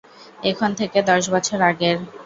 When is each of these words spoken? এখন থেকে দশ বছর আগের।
এখন 0.43 0.69
থেকে 0.79 0.99
দশ 1.09 1.23
বছর 1.33 1.59
আগের। 1.69 1.97